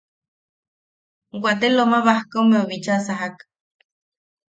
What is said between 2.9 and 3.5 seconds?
sajak.